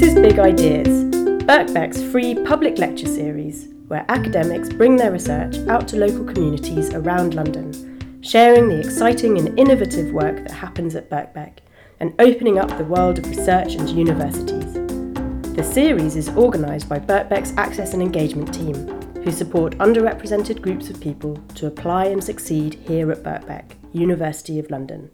[0.00, 0.88] This is Big Ideas,
[1.44, 7.34] Birkbeck's free public lecture series where academics bring their research out to local communities around
[7.34, 11.58] London, sharing the exciting and innovative work that happens at Birkbeck
[12.00, 14.72] and opening up the world of research and universities.
[15.54, 18.74] The series is organised by Birkbeck's Access and Engagement team,
[19.22, 24.70] who support underrepresented groups of people to apply and succeed here at Birkbeck, University of
[24.70, 25.10] London.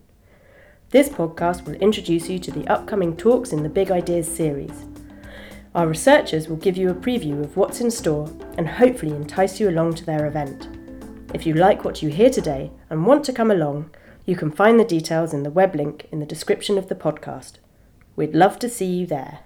[0.97, 4.87] This podcast will introduce you to the upcoming talks in the Big Ideas series.
[5.75, 9.69] Our researchers will give you a preview of what's in store and hopefully entice you
[9.69, 10.71] along to their event.
[11.35, 13.91] If you like what you hear today and want to come along,
[14.25, 17.59] you can find the details in the web link in the description of the podcast.
[18.17, 19.41] We'd love to see you there.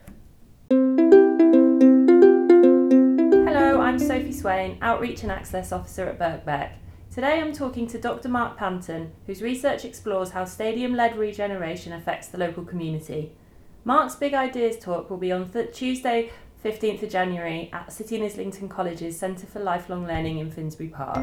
[3.48, 6.74] Hello, I'm Sophie Swain, Outreach and Access Officer at Birkbeck.
[7.20, 8.30] Today I'm talking to Dr.
[8.30, 13.33] Mark Panton, whose research explores how stadium led regeneration affects the local community.
[13.84, 16.30] Mark's Big Ideas talk will be on th- Tuesday,
[16.65, 21.18] 15th of January at City and Islington College's Centre for Lifelong Learning in Finsbury Park.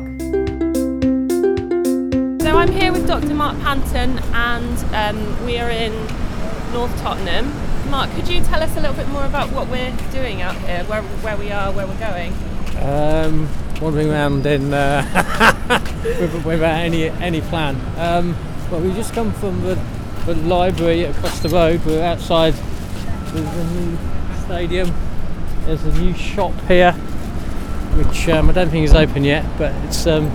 [2.44, 3.34] So I'm here with Dr.
[3.34, 5.94] Mark Panton and um, we are in
[6.73, 7.52] North Tottenham.
[7.90, 10.84] Mark, could you tell us a little bit more about what we're doing out here,
[10.84, 12.36] where, where we are, where we're going?
[12.84, 13.50] Um,
[13.81, 15.03] wandering around in uh,
[15.40, 15.56] with-
[16.45, 17.75] without any any plan.
[17.97, 18.36] Um,
[18.72, 19.75] well, we just come from the,
[20.25, 21.86] the library across the road.
[21.86, 22.53] We're outside
[23.33, 23.97] the, the new
[24.45, 24.94] stadium.
[25.66, 30.05] There's a new shop here, which um, I don't think is open yet, but it's
[30.08, 30.30] um,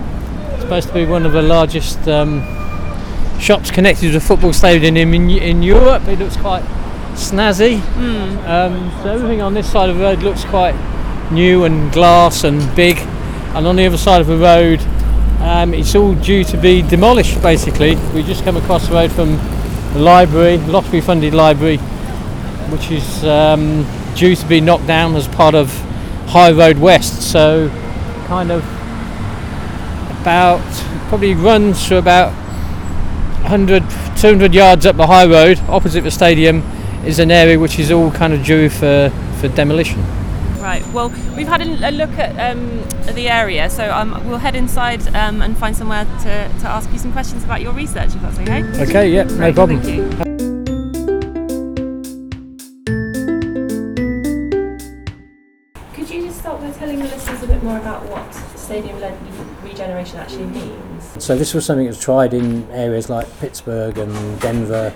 [0.59, 2.41] supposed to be one of the largest um,
[3.39, 6.07] shops connected to a football stadium in, in, in Europe.
[6.07, 6.63] It looks quite
[7.13, 7.79] snazzy.
[8.47, 10.75] Um, so everything on this side of the road looks quite
[11.31, 12.97] new and glass and big,
[13.55, 14.79] and on the other side of the road,
[15.43, 17.41] um, it's all due to be demolished.
[17.41, 19.35] Basically, we just come across the road from
[19.93, 21.77] the library, lottery-funded library,
[22.71, 23.85] which is um,
[24.15, 25.69] due to be knocked down as part of
[26.27, 27.29] High Road West.
[27.29, 27.69] So,
[28.27, 28.63] kind of
[30.21, 30.61] about
[31.09, 32.31] probably runs to about
[33.41, 33.83] 100,
[34.17, 36.63] 200 yards up the high road, opposite the stadium,
[37.05, 40.01] is an area which is all kind of due for, for demolition.
[40.63, 40.87] Right.
[40.93, 45.05] Well, we've had a, a look at um, the area, so um, we'll head inside
[45.13, 46.23] um, and find somewhere to,
[46.61, 48.63] to ask you some questions about your research, if that's okay.
[48.81, 49.81] Okay, yeah, no Great, problem.
[49.81, 50.03] Thank you.
[55.93, 59.17] Could you just start by telling the listeners a bit more about what stadium-led
[59.63, 61.21] regeneration actually means?
[61.21, 64.93] So this was something that was tried in areas like Pittsburgh and Denver,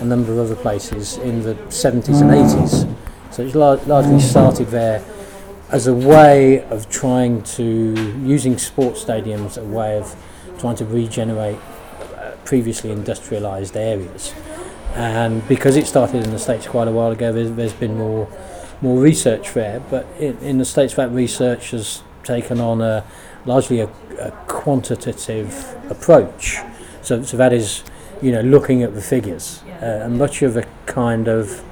[0.00, 3.07] a number of other places in the 70s and 80s.
[3.30, 5.04] So it's lar- largely started there
[5.70, 7.64] as a way of trying to
[8.24, 10.16] using sports stadiums as a way of
[10.58, 11.58] trying to regenerate
[12.16, 14.34] uh, previously industrialised areas.
[14.94, 18.28] And because it started in the States quite a while ago, there's, there's been more
[18.80, 19.80] more research there.
[19.90, 23.04] But in, in the States, that research has taken on a
[23.44, 23.88] largely a,
[24.18, 26.58] a quantitative approach.
[27.02, 27.82] So, so that is,
[28.22, 29.62] you know, looking at the figures.
[29.80, 31.62] Uh, and much of a kind of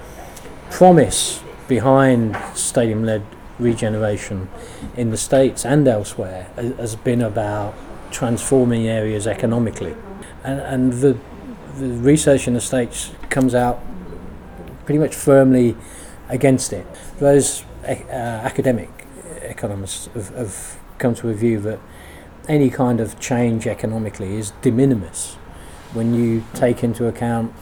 [0.71, 3.25] promise behind stadium-led
[3.59, 4.49] regeneration
[4.97, 7.75] in the States and elsewhere has been about
[8.10, 9.94] transforming areas economically.
[10.44, 11.19] And, and the,
[11.78, 13.81] the research in the States comes out
[14.84, 15.77] pretty much firmly
[16.28, 16.87] against it.
[17.19, 18.91] Those uh, academic
[19.43, 21.78] economists have, have come to a view that
[22.48, 25.34] any kind of change economically is de minimis
[25.93, 27.53] when you take into account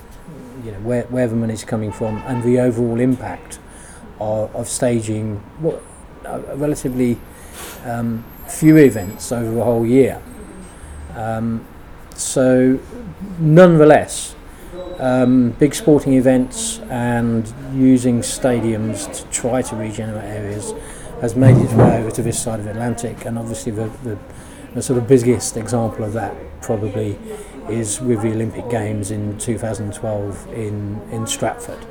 [0.65, 3.59] you know where, where the is coming from and the overall impact
[4.21, 5.83] of, of staging what
[6.25, 7.19] a relatively
[7.85, 10.23] um, few events over the whole year.
[11.15, 11.67] Um,
[12.15, 12.79] so,
[13.39, 14.35] nonetheless,
[14.99, 20.73] um, big sporting events and using stadiums to try to regenerate areas
[21.21, 24.19] has made its way over to this side of the Atlantic, and obviously the, the,
[24.75, 27.19] the sort of biggest example of that probably
[27.69, 31.84] is with the Olympic Games in 2012 in in Stratford.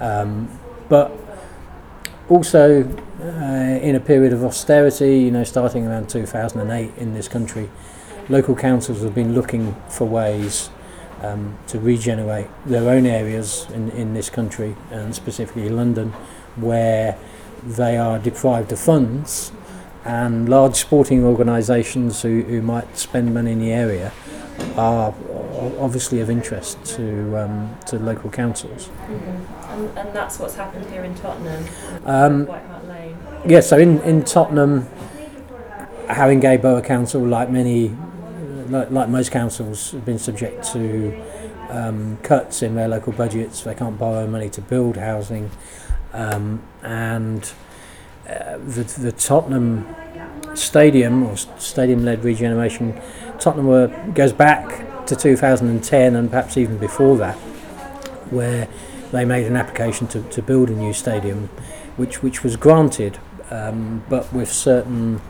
[0.00, 0.48] Um,
[0.88, 1.12] but
[2.28, 2.84] also
[3.20, 7.70] uh, in a period of austerity, you know, starting around 2008 in this country,
[8.28, 10.70] local councils have been looking for ways
[11.22, 16.10] um, to regenerate their own areas in, in this country, and specifically London,
[16.56, 17.18] where
[17.62, 19.52] they are deprived of funds,
[20.04, 24.12] and large sporting organisations who, who might spend money in the area
[24.76, 25.14] are
[25.78, 28.90] obviously of interest to um, to local councils.
[29.68, 31.64] And, and that's what's happened here in Tottenham,
[32.04, 33.16] Um, White Hart Lane.
[33.46, 34.88] Yeah, so in, in Tottenham,
[36.06, 37.96] Haringey Borough Council, like many,
[38.68, 41.20] like, like most councils, have been subject to
[41.70, 43.62] um, cuts in their local budgets.
[43.62, 45.50] They can't borrow money to build housing.
[46.12, 47.52] Um, and
[48.28, 49.94] uh, the, the Tottenham
[50.54, 53.00] Stadium or stadium-led regeneration,
[53.40, 57.36] Tottenham were, goes back to 2010 and perhaps even before that,
[58.30, 58.68] where
[59.12, 61.48] they made an application to, to build a new stadium,
[61.96, 63.18] which which was granted,
[63.50, 65.20] um, but with certain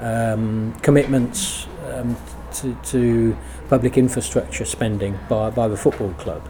[0.00, 2.16] um, commitments um,
[2.52, 3.36] to, to
[3.68, 6.48] public infrastructure spending by, by the football club.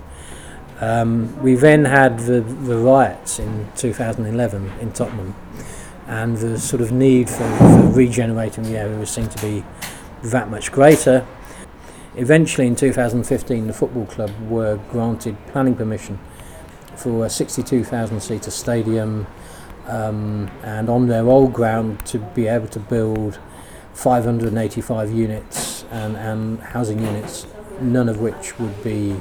[0.80, 5.34] Um, we then had the, the riots in 2011 in Tottenham,
[6.06, 9.64] and the sort of need for, for regenerating the area was seen to be
[10.24, 11.26] that much greater.
[12.16, 16.20] Eventually, in 2015, the football club were granted planning permission
[16.94, 19.26] for a 62,000 seater stadium
[19.88, 23.40] um, and on their old ground to be able to build
[23.94, 27.48] 585 units and, and housing units,
[27.80, 29.20] none of which would be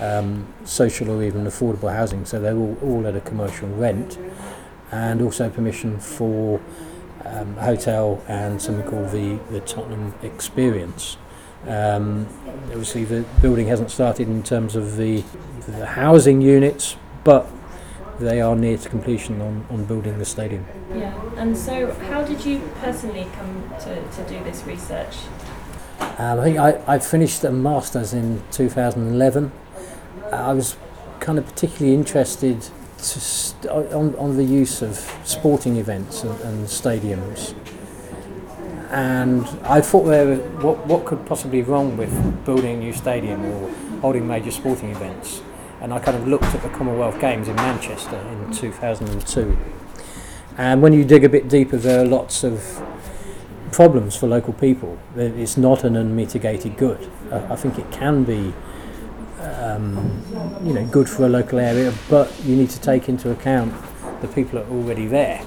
[0.00, 4.18] um, social or even affordable housing, so they're all, all at a commercial rent,
[4.92, 6.60] and also permission for
[7.24, 11.16] um, hotel and something called the, the Tottenham Experience.
[11.66, 12.26] Um,
[12.70, 15.24] obviously, the building hasn't started in terms of the,
[15.66, 17.46] the housing units, but
[18.18, 20.66] they are near to completion on, on building the stadium.
[20.94, 25.16] Yeah, and so how did you personally come to, to do this research?
[26.18, 29.52] Um, I think I, I finished a master's in 2011.
[30.32, 30.76] I was
[31.20, 36.66] kind of particularly interested to st- on, on the use of sporting events and, and
[36.66, 37.54] stadiums.
[38.90, 42.92] And I thought there were, what, what could possibly be wrong with building a new
[42.92, 43.70] stadium or
[44.00, 45.42] holding major sporting events.
[45.80, 49.56] And I kind of looked at the Commonwealth Games in Manchester in 2002.
[50.56, 52.82] And when you dig a bit deeper, there are lots of
[53.70, 54.98] problems for local people.
[55.14, 57.10] It's not an unmitigated good.
[57.30, 58.52] I, think it can be
[59.40, 60.22] um,
[60.64, 63.74] you know, good for a local area, but you need to take into account
[64.20, 65.42] the people that are already there.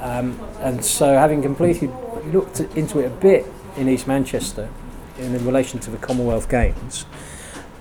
[0.00, 1.88] Um, and so, having completely
[2.26, 3.46] looked into it a bit
[3.76, 4.68] in East Manchester
[5.18, 7.04] in relation to the Commonwealth Games,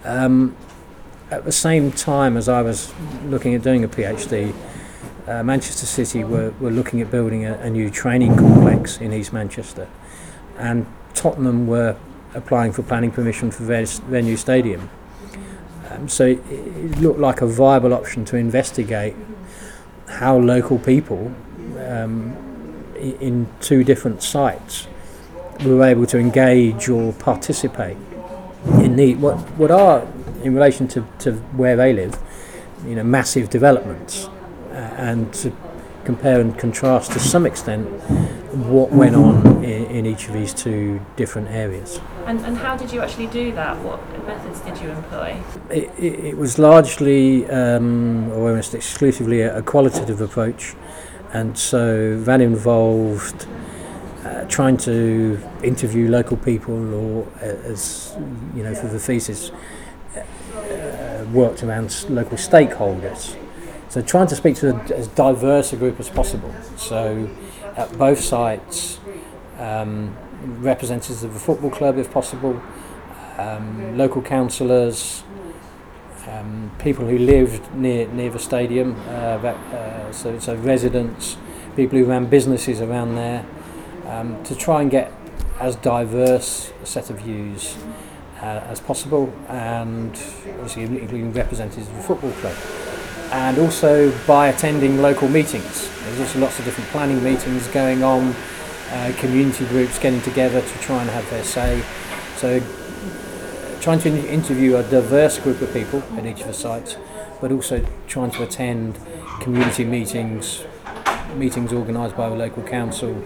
[0.03, 0.55] um,
[1.29, 2.93] at the same time as I was
[3.25, 4.53] looking at doing a PhD,
[5.27, 9.31] uh, Manchester City were, were looking at building a, a new training complex in East
[9.31, 9.87] Manchester,
[10.57, 11.95] and Tottenham were
[12.33, 14.89] applying for planning permission for their, their new stadium.
[15.89, 19.15] Um, so it, it looked like a viable option to investigate
[20.07, 21.33] how local people
[21.79, 22.50] um,
[23.01, 24.87] in two different sites
[25.65, 27.97] we were able to engage or participate
[28.79, 30.07] in the what what are
[30.43, 32.17] in relation to, to where they live,
[32.85, 34.25] you know, massive developments,
[34.71, 35.55] uh, and to
[36.03, 37.87] compare and contrast to some extent
[38.55, 41.99] what went on in, in each of these two different areas.
[42.25, 43.77] And, and how did you actually do that?
[43.83, 45.39] What methods did you employ?
[45.69, 50.73] It, it, it was largely, um, or almost exclusively, a, a qualitative approach,
[51.33, 53.47] and so that involved
[54.25, 58.15] uh, trying to interview local people, or uh, as
[58.55, 59.51] you know, for the thesis,
[60.15, 63.35] uh, worked around local stakeholders.
[63.89, 66.53] So trying to speak to as diverse a group as possible.
[66.77, 67.29] So
[67.75, 68.99] at both sites,
[69.57, 72.61] um, representatives of the football club, if possible,
[73.37, 75.23] um, local councillors,
[76.27, 81.37] um, people who lived near near the stadium, uh, that, uh, so so residents,
[81.75, 83.45] people who ran businesses around there,
[84.07, 85.11] um, to try and get
[85.59, 87.77] as diverse a set of views
[88.41, 90.11] uh, as possible, and
[90.59, 92.55] obviously including representatives of the football club
[93.31, 95.89] and also by attending local meetings.
[96.03, 98.35] There's also lots of different planning meetings going on,
[98.91, 101.81] uh, community groups getting together to try and have their say.
[102.35, 102.59] So,
[103.81, 106.97] trying to interview a diverse group of people at each of the sites,
[107.41, 108.99] but also trying to attend
[109.41, 110.63] community meetings,
[111.35, 113.23] meetings organised by the local council,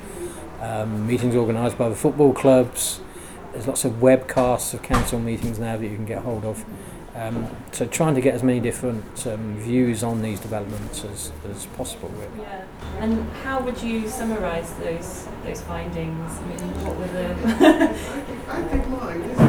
[0.62, 3.02] um, meetings organised by the football clubs.
[3.52, 6.64] There's lots of webcasts of council meetings now that you can get hold of.
[7.16, 11.66] Um, so trying to get as many different um, views on these developments as, as
[11.68, 12.42] possible, really.
[12.42, 12.66] Yeah.
[13.00, 16.32] And how would you summarise those those findings?
[16.38, 17.34] I mean, what were the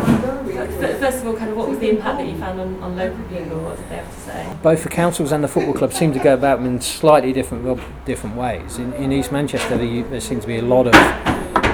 [0.99, 3.23] first of all, kind of what was the impact that you found on, on local
[3.25, 3.61] people?
[3.61, 4.57] What did they have to say?
[4.63, 7.81] Both the councils and the football club seem to go about them in slightly different
[8.05, 8.79] different ways.
[8.79, 10.95] In, in East Manchester, there, there seemed to be a lot of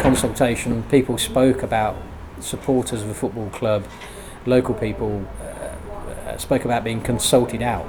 [0.03, 0.83] consultation.
[0.85, 1.97] People spoke about
[2.41, 3.85] supporters of the football club,
[4.47, 5.53] local people uh,
[6.39, 7.87] spoke about being consulted out,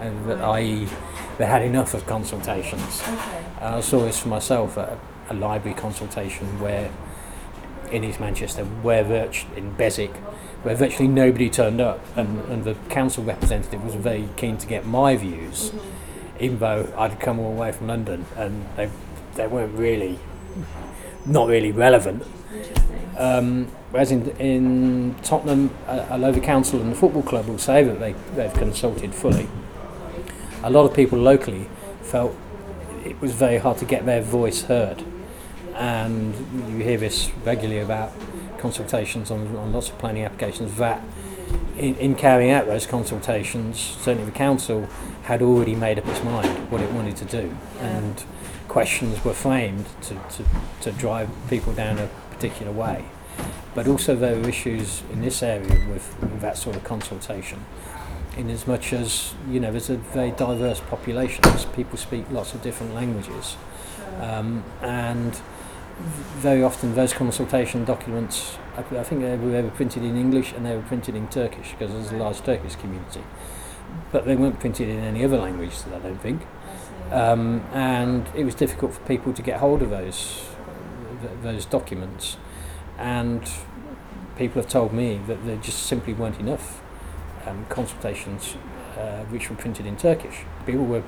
[0.00, 0.86] uh, i.e.,
[1.38, 3.02] they had enough of consultations.
[3.02, 3.44] Okay.
[3.60, 4.98] Uh, I saw this for myself at a,
[5.30, 6.90] a library consultation where
[7.90, 10.14] in East Manchester, where virtu- in Beswick,
[10.62, 14.86] where virtually nobody turned up, and, and the council representative was very keen to get
[14.86, 15.72] my views
[16.38, 18.90] even though I'd come all the way from London and they
[19.34, 20.18] they weren't really
[21.24, 22.22] not really relevant.
[23.18, 27.82] Um, whereas in, in Tottenham, uh, although the council and the football club will say
[27.82, 29.48] that they, they've consulted fully,
[30.62, 31.68] a lot of people locally
[32.02, 32.36] felt
[33.04, 35.02] it was very hard to get their voice heard.
[35.74, 36.34] And
[36.70, 38.12] you hear this regularly about
[38.58, 41.02] consultations on, on lots of planning applications that
[41.78, 44.88] in, in carrying out those consultations, certainly the council
[45.24, 47.56] had already made up its mind what it wanted to do.
[47.80, 48.24] And
[48.68, 50.44] questions were framed to, to,
[50.82, 53.04] to drive people down a particular way.
[53.74, 57.64] But also there were issues in this area with, with that sort of consultation
[58.36, 61.42] in as much as you know there's a very diverse population
[61.74, 63.56] people speak lots of different languages
[64.20, 65.40] um, and
[65.98, 70.52] very often those consultation documents I, I think they were, they were printed in English
[70.52, 73.22] and they were printed in Turkish because there's a large Turkish community
[74.12, 76.42] but they weren't printed in any other language I don't think
[77.10, 80.44] um, and it was difficult for people to get hold of those
[81.22, 82.36] th- those documents
[82.98, 83.48] and
[84.36, 86.82] people have told me that there just simply weren't enough
[87.46, 88.56] um, consultations
[88.98, 90.40] uh, which were printed in Turkish.
[90.64, 91.02] People were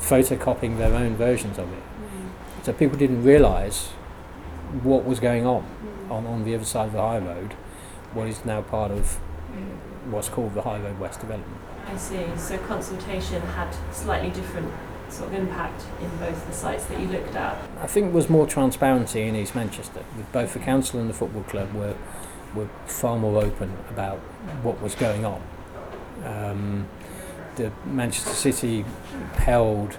[0.00, 1.78] photocopying their own versions of it.
[1.78, 2.64] Mm.
[2.64, 3.90] So people didn't realise
[4.82, 5.66] what was going on,
[6.10, 7.52] on on the other side of the high road,
[8.12, 9.18] what is now part of
[10.10, 11.60] what's called the High Road West development.
[11.86, 12.24] I see.
[12.36, 14.72] So consultation had slightly different
[15.08, 17.56] sort of impact in both the sites that you looked at?
[17.80, 20.04] I think there was more transparency in East Manchester.
[20.32, 21.96] Both the council and the football club were
[22.54, 24.18] were far more open about
[24.62, 25.42] what was going on.
[26.24, 26.88] Um,
[27.56, 28.84] the Manchester City
[29.34, 29.98] held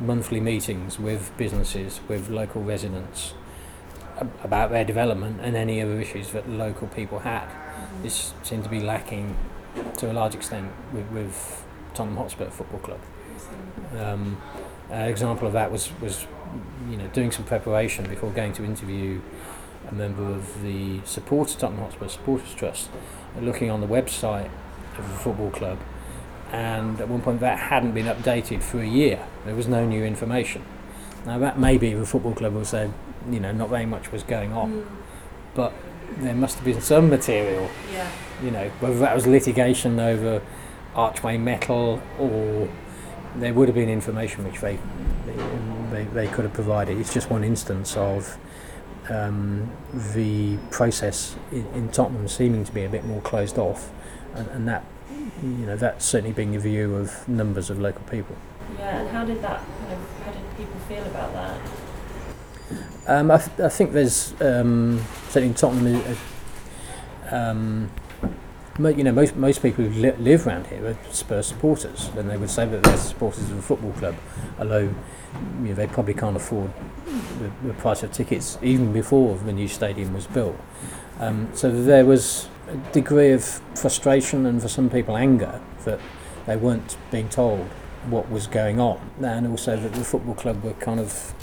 [0.00, 3.32] monthly meetings with businesses, with local residents
[4.42, 7.48] about their development and any other issues that local people had.
[7.48, 8.02] Mm-hmm.
[8.02, 9.36] This seemed to be lacking
[9.98, 13.00] to a large extent with, with Tottenham Hotspur Football Club.
[13.98, 14.40] Um,
[14.90, 16.26] an example of that was, was
[16.88, 19.20] you know doing some preparation before going to interview
[19.88, 22.90] a member of the supporters Tottenham Hotspur Supporters Trust,
[23.40, 24.50] looking on the website
[24.98, 25.78] of the football club,
[26.52, 29.26] and at one point that hadn't been updated for a year.
[29.44, 30.64] There was no new information.
[31.26, 32.90] Now that maybe the football club will say,
[33.30, 34.86] you know, not very much was going on, mm.
[35.54, 35.72] but
[36.18, 37.70] there must have been some material.
[37.92, 38.10] Yeah.
[38.42, 40.42] You know, whether that was litigation over
[40.94, 42.68] archway metal or
[43.36, 44.78] there would have been information which they
[45.90, 46.98] they, they could have provided.
[46.98, 48.36] It's just one instance of
[49.08, 53.90] um, the process in, in Tottenham seeming to be a bit more closed off
[54.34, 54.84] and, and that
[55.42, 58.36] you know that's certainly being the view of numbers of local people.
[58.78, 61.60] Yeah, and how did that kind of how did people feel about that?
[63.06, 66.16] Um, I, th- I think there's um, certainly in Tottenham.
[67.30, 67.90] Uh, um,
[68.78, 72.36] you know, most most people who li- live around here are Spurs supporters, and they
[72.36, 74.16] would say that they're supporters of a football club,
[74.58, 74.92] although
[75.62, 76.72] you know, they probably can't afford
[77.38, 80.56] the, the price of tickets even before the new stadium was built.
[81.20, 83.44] Um, so there was a degree of
[83.76, 86.00] frustration and for some people anger that
[86.46, 87.60] they weren't being told
[88.08, 91.34] what was going on, and also that the football club were kind of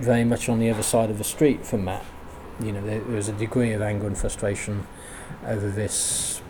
[0.00, 2.04] very much on the other side of the street from Matt.
[2.62, 4.86] You know, there, there was a degree of anger and frustration
[5.46, 6.42] over this.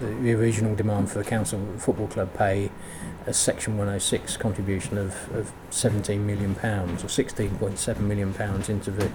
[0.00, 2.70] The, the original demand for the council football club pay
[3.26, 9.10] a Section 106 contribution of, of 17 million pounds or 16.7 million pounds into the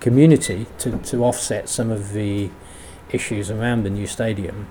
[0.00, 2.50] community to, to offset some of the
[3.12, 4.68] issues around the new stadium.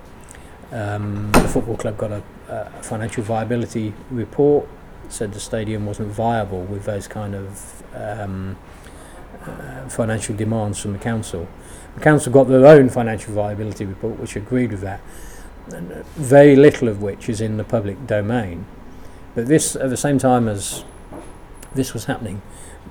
[0.71, 4.67] Um, the football club got a, a financial viability report,
[5.09, 8.57] said the stadium wasn't viable with those kind of um,
[9.45, 11.47] uh, financial demands from the council.
[11.95, 15.01] The council got their own financial viability report, which agreed with that,
[15.73, 18.65] and uh, very little of which is in the public domain.
[19.35, 20.83] But this, at the same time as
[21.73, 22.41] this was happening,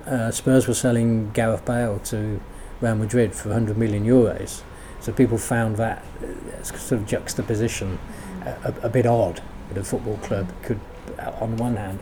[0.07, 2.41] uh, Spurs were selling Gareth Bale to
[2.81, 4.63] Real Madrid for 100 million euros.
[5.01, 7.99] So people found that uh, sort of juxtaposition
[8.43, 10.98] a, a, a bit odd that a football club could, uh,
[11.41, 12.01] on one hand,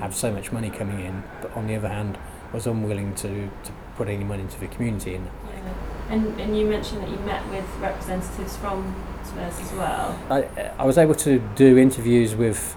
[0.00, 2.18] have so much money coming in, but on the other hand,
[2.52, 5.74] was unwilling to, to put any money into the community in Yeah.
[6.08, 10.18] And, and you mentioned that you met with representatives from Spurs as well.
[10.28, 10.42] I,
[10.78, 12.76] I was able to do interviews with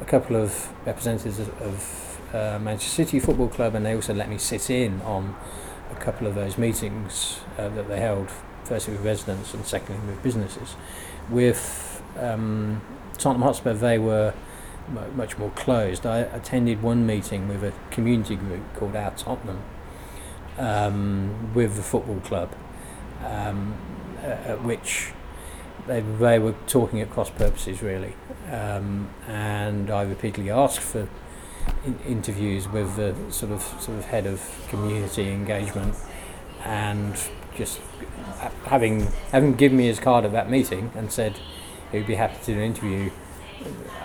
[0.00, 4.28] a couple of representatives of, of uh, Manchester City Football Club, and they also let
[4.28, 5.36] me sit in on
[5.92, 8.28] a couple of those meetings uh, that they held
[8.64, 10.74] firstly with residents and secondly with businesses.
[11.30, 12.80] With um,
[13.18, 14.34] Tottenham Hotspur, they were
[14.88, 16.06] much more closed.
[16.06, 19.62] I attended one meeting with a community group called Our Tottenham
[20.58, 22.52] um, with the football club,
[23.24, 23.76] um,
[24.22, 25.12] at which
[25.86, 28.14] they, they were talking at cross purposes really.
[28.50, 31.08] Um, and I repeatedly asked for
[31.84, 35.94] in- interviews with the sort of sort of head of community engagement,
[36.64, 37.16] and
[37.56, 37.80] just
[38.66, 41.38] having having given me his card at that meeting and said
[41.90, 43.10] he'd be happy to do an interview.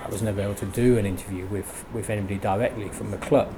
[0.04, 3.54] I was never able to do an interview with, with anybody directly from the club,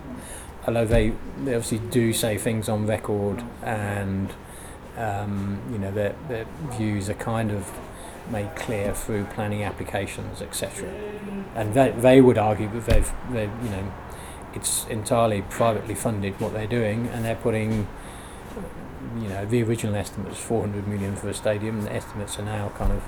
[0.65, 1.13] although they,
[1.43, 4.31] they obviously do say things on record and
[4.97, 7.71] um, you know their, their views are kind of
[8.29, 10.89] made clear through planning applications, etc.
[11.55, 13.91] And they, they would argue that they've, they you know,
[14.53, 17.87] it's entirely privately funded what they're doing, and they're putting,
[19.19, 22.45] you know, the original estimate was 400 million for a stadium, and the estimates are
[22.45, 23.03] now kind of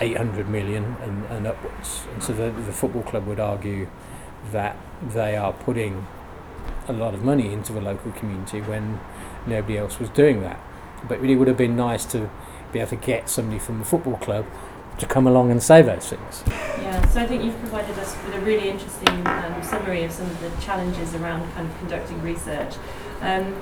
[0.00, 2.02] 800 million and, and upwards.
[2.12, 3.88] And so the, the football club would argue
[4.52, 6.06] that they are putting
[6.86, 9.00] a lot of money into the local community when
[9.46, 10.60] nobody else was doing that.
[11.06, 12.30] But it would have been nice to
[12.72, 14.46] be able to get somebody from the football club
[14.98, 16.42] to come along and say those things.
[16.46, 20.26] Yeah, so I think you've provided us with a really interesting um, summary of some
[20.26, 22.74] of the challenges around kind of conducting research.
[23.20, 23.54] Um,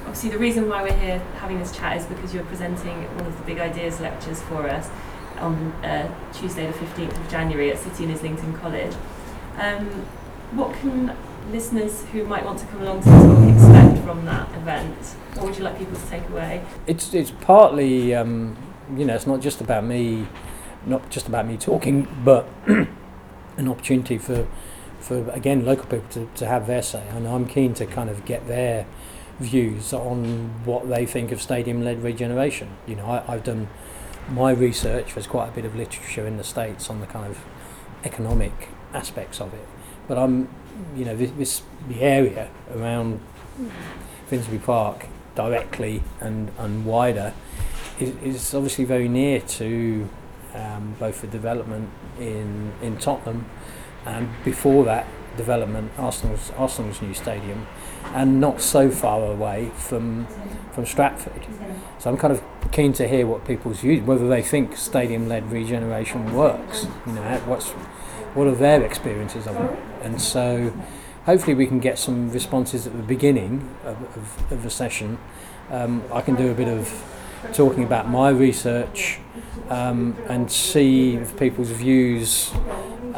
[0.00, 3.36] obviously, the reason why we're here having this chat is because you're presenting one of
[3.38, 4.90] the big ideas lectures for us
[5.38, 8.94] on uh, Tuesday, the 15th of January at City and Islington College.
[9.58, 9.86] Um,
[10.52, 11.16] what can
[11.50, 14.96] listeners who might want to come along to the talk expect from that event?
[15.34, 16.64] What would you like people to take away?
[16.86, 18.56] It's it's partly um,
[18.96, 20.26] you know it's not just about me,
[20.86, 24.46] not just about me talking, but an opportunity for
[25.00, 27.06] for again local people to, to have their say.
[27.08, 28.86] And I'm keen to kind of get their
[29.40, 32.68] views on what they think of stadium-led regeneration.
[32.86, 33.68] You know, I, I've done
[34.30, 35.14] my research.
[35.14, 37.38] There's quite a bit of literature in the states on the kind of
[38.04, 39.66] economic aspects of it,
[40.06, 40.48] but I'm
[40.96, 43.20] you know this, this the area around
[44.26, 47.32] Finsbury Park directly and, and wider
[47.98, 50.08] is, is obviously very near to
[50.54, 53.46] um, both the development in in Tottenham
[54.06, 57.66] and before that development Arsenal's Arsenal's new stadium
[58.14, 60.26] and not so far away from
[60.72, 61.46] from Stratford.
[61.98, 65.50] So I'm kind of keen to hear what people's views whether they think stadium led
[65.50, 66.86] regeneration works.
[67.06, 67.70] You know, what's
[68.34, 69.78] what are their experiences of it?
[70.02, 70.72] And so
[71.24, 75.18] hopefully we can get some responses at the beginning of, of, of the session.
[75.70, 76.92] Um, I can do a bit of
[77.52, 79.18] talking about my research
[79.68, 82.52] um, and see if people's views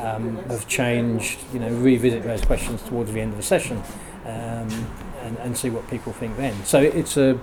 [0.06, 3.82] um, have changed, you know, revisit those questions towards the end of the session
[4.24, 4.86] um,
[5.22, 6.64] and, and see what people think then.
[6.64, 7.38] So it's a,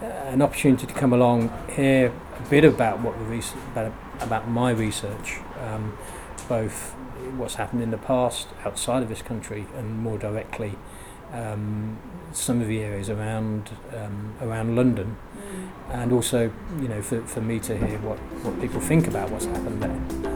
[0.00, 4.70] an opportunity to come along, hear a bit about what the res- about, about my
[4.70, 5.98] research, um,
[6.48, 6.94] both
[7.36, 10.76] what's happened in the past outside of this country and more directly
[11.32, 11.98] um,
[12.32, 15.16] some of the areas around um, around London,
[15.90, 19.44] and also you know for, for me to hear what, what people think about what's
[19.44, 20.27] happened there.